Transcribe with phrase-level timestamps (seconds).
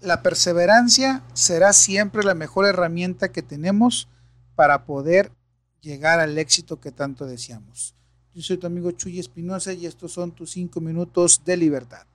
[0.00, 4.08] la perseverancia será siempre la mejor herramienta que tenemos
[4.54, 5.32] para poder
[5.80, 7.94] llegar al éxito que tanto deseamos.
[8.34, 12.06] Yo soy tu amigo Chuy Espinosa y estos son tus cinco minutos de libertad.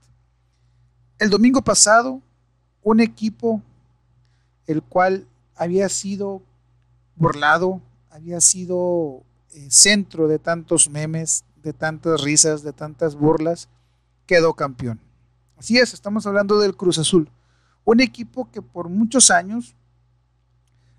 [1.19, 2.21] El domingo pasado,
[2.81, 3.61] un equipo
[4.67, 6.41] el cual había sido
[7.15, 13.69] burlado, había sido eh, centro de tantos memes, de tantas risas, de tantas burlas,
[14.25, 14.99] quedó campeón.
[15.57, 17.29] Así es, estamos hablando del Cruz Azul,
[17.85, 19.75] un equipo que por muchos años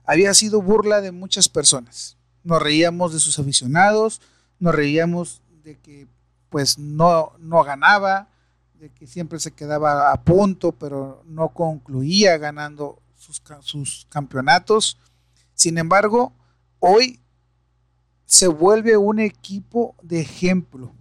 [0.05, 2.17] había sido burla de muchas personas.
[2.43, 4.21] Nos reíamos de sus aficionados,
[4.59, 6.07] nos reíamos de que
[6.51, 8.29] pues no, no ganaba,
[8.75, 14.99] de que siempre se quedaba a punto, pero no concluía ganando sus, sus campeonatos.
[15.55, 16.33] Sin embargo,
[16.79, 17.21] hoy
[18.27, 20.93] se vuelve un equipo de ejemplo,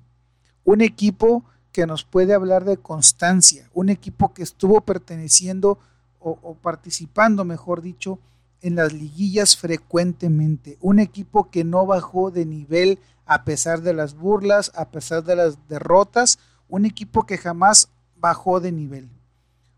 [0.63, 5.79] un equipo que nos puede hablar de constancia, un equipo que estuvo perteneciendo
[6.19, 8.19] o, participando, mejor dicho,
[8.61, 14.15] en las liguillas frecuentemente, un equipo que no bajó de nivel a pesar de las
[14.15, 19.09] burlas, a pesar de las derrotas, un equipo que jamás bajó de nivel,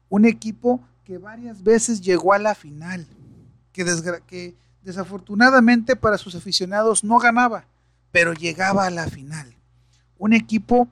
[0.09, 3.07] un equipo que varias veces llegó a la final,
[3.71, 3.85] que,
[4.27, 7.65] que desafortunadamente para sus aficionados no ganaba,
[8.11, 9.55] pero llegaba a la final.
[10.17, 10.89] Un equipo que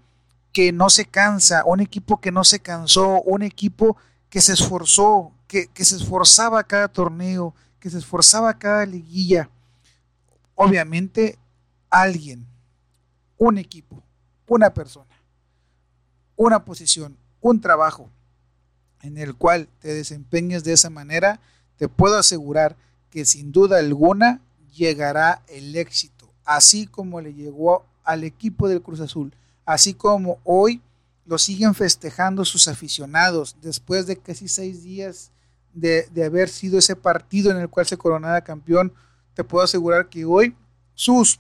[0.72, 3.98] no se cansa, un equipo que no se cansó, un equipo
[4.30, 9.50] que se esforzó, que, que se esforzaba cada torneo, que se esforzaba cada liguilla.
[10.56, 11.38] Obviamente
[11.90, 12.46] alguien,
[13.38, 14.02] un equipo,
[14.48, 15.10] una persona,
[16.36, 18.10] una posición, un trabajo
[19.02, 21.40] en el cual te desempeñes de esa manera,
[21.78, 22.76] te puedo asegurar
[23.10, 24.40] que sin duda alguna
[24.74, 29.34] llegará el éxito, así como le llegó al equipo del Cruz Azul,
[29.66, 30.82] así como hoy
[31.26, 35.32] lo siguen festejando sus aficionados después de casi seis días
[35.74, 38.94] de, de haber sido ese partido en el cual se coronaba campeón.
[39.34, 40.56] Te puedo asegurar que hoy
[40.94, 41.40] sus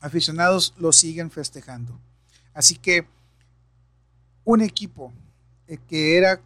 [0.00, 1.98] aficionados lo siguen festejando.
[2.52, 3.06] Así que
[4.44, 5.12] un equipo
[5.66, 6.40] eh, que era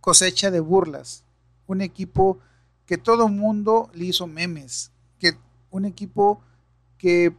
[0.00, 1.24] cosecha de burlas,
[1.66, 2.38] un equipo
[2.86, 5.36] que todo mundo le hizo memes, que
[5.70, 6.40] un equipo
[6.96, 7.34] que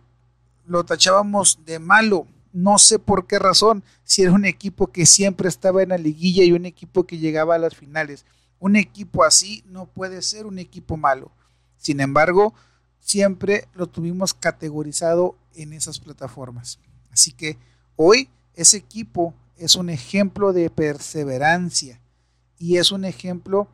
[0.70, 5.50] lo tachábamos de malo, no sé por qué razón, si era un equipo que siempre
[5.50, 8.24] estaba en la liguilla y un equipo que llegaba a las finales.
[8.60, 11.32] Un equipo así no puede ser un equipo malo.
[11.78, 12.54] Sin embargo,
[13.00, 16.80] siempre lo tuvimos categorizado en esas plataformas.
[17.12, 17.58] Así que
[17.96, 22.00] hoy ese equipo es un ejemplo de perseverancia
[22.60, 23.68] y es un ejemplo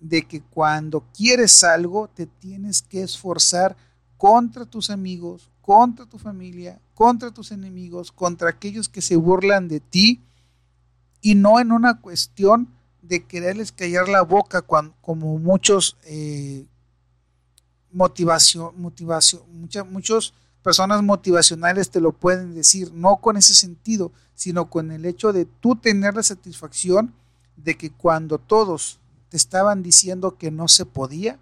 [0.00, 3.74] de que cuando quieres algo te tienes que esforzar
[4.18, 9.80] contra tus amigos, contra tu familia, contra tus enemigos, contra aquellos que se burlan de
[9.80, 10.20] ti
[11.20, 12.68] y no en una cuestión
[13.00, 16.66] de quererles callar la boca como muchos eh,
[17.92, 24.70] motivación, motivación, muchas, muchos personas motivacionales te lo pueden decir, no con ese sentido, sino
[24.70, 27.14] con el hecho de tú tener la satisfacción
[27.56, 31.38] de que cuando todos te estaban diciendo que no se podía,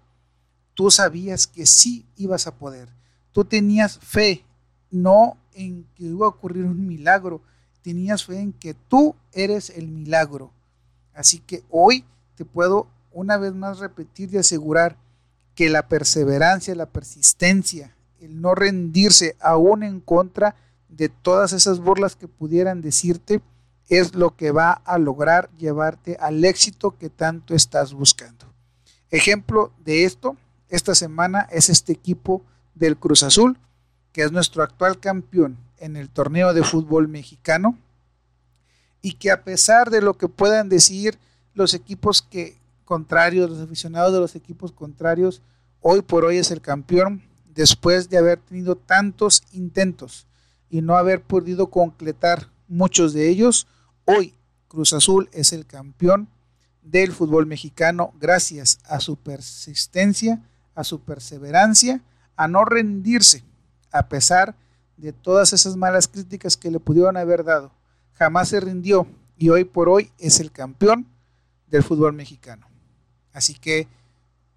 [0.73, 2.89] tú sabías que sí ibas a poder.
[3.31, 4.43] Tú tenías fe,
[4.89, 7.41] no en que iba a ocurrir un milagro,
[7.81, 10.51] tenías fe en que tú eres el milagro.
[11.13, 12.05] Así que hoy
[12.35, 14.97] te puedo una vez más repetir y asegurar
[15.55, 20.55] que la perseverancia, la persistencia, el no rendirse aún en contra
[20.89, 23.41] de todas esas burlas que pudieran decirte,
[23.89, 28.45] es lo que va a lograr llevarte al éxito que tanto estás buscando.
[29.09, 30.37] Ejemplo de esto,
[30.69, 32.41] esta semana es este equipo
[32.75, 33.57] del Cruz Azul,
[34.11, 37.77] que es nuestro actual campeón en el torneo de fútbol mexicano,
[39.01, 41.17] y que a pesar de lo que puedan decir
[41.53, 45.41] los equipos que contrarios, los aficionados de los equipos contrarios,
[45.81, 47.23] hoy por hoy es el campeón
[47.53, 50.27] después de haber tenido tantos intentos
[50.69, 53.67] y no haber podido concretar muchos de ellos,
[54.05, 54.33] hoy
[54.67, 56.29] Cruz Azul es el campeón
[56.81, 60.41] del fútbol mexicano gracias a su persistencia,
[60.75, 62.01] a su perseverancia,
[62.41, 63.43] a no rendirse
[63.91, 64.55] a pesar
[64.97, 67.71] de todas esas malas críticas que le pudieron haber dado.
[68.13, 69.05] Jamás se rindió
[69.37, 71.05] y hoy por hoy es el campeón
[71.67, 72.67] del fútbol mexicano.
[73.31, 73.87] Así que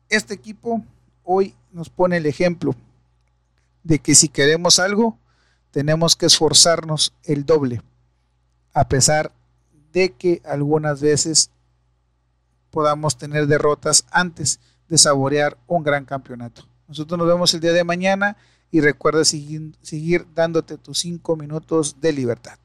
[0.09, 0.83] este equipo
[1.25, 2.75] hoy nos pone el ejemplo
[3.83, 5.19] de que si queremos algo,
[5.71, 7.83] tenemos que esforzarnos el doble,
[8.73, 9.31] a pesar
[9.93, 11.51] de que algunas veces
[12.71, 14.59] podamos tener derrotas antes
[14.89, 16.67] de saborear un gran campeonato.
[16.89, 18.37] Nosotros nos vemos el día de mañana
[18.71, 22.59] y recuerda seguir, seguir dándote tus cinco minutos de libertad.